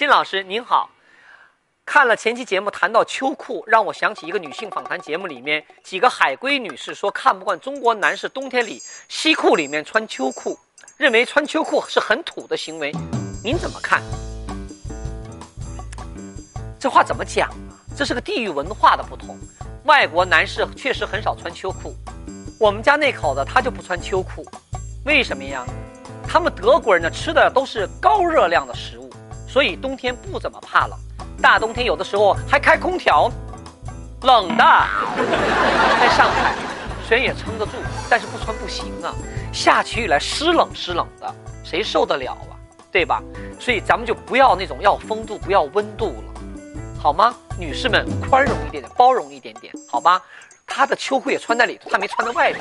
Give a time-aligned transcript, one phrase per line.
[0.00, 0.88] 金老师您好，
[1.84, 10.58] 看了前期节目谈到秋裤，让我想起一个女性访谈节目里面几个海归女士说看不惯中国男士冬天里西裤里面穿秋裤，
[10.96, 12.90] 认为穿秋裤是很土的行为，
[13.44, 14.02] 您怎么看？
[16.78, 17.54] 这话怎么讲啊？
[17.94, 19.38] 这是个地域文化的不同，
[19.84, 21.94] 外国男士确实很少穿秋裤，
[22.58, 24.46] 我们家那口子他就不穿秋裤，
[25.04, 25.62] 为什么呀？
[26.26, 29.09] 他们德国人呢吃的都是高热量的食物。
[29.52, 30.96] 所以冬天不怎么怕冷，
[31.42, 33.28] 大冬天有的时候还开空调，
[34.22, 34.64] 冷的。
[35.98, 36.54] 在上海，
[37.04, 37.72] 虽然也撑得住，
[38.08, 39.12] 但是不穿不行啊。
[39.52, 42.54] 下起雨来湿冷湿冷的，谁受得了啊？
[42.92, 43.20] 对吧？
[43.58, 46.40] 所以咱们就不要那种要风度，不要温度了，
[47.02, 47.34] 好吗？
[47.58, 50.22] 女士们宽容一点点，包容一点点，好吧？
[50.64, 52.60] 她的秋裤也穿在里头，她没穿在外头。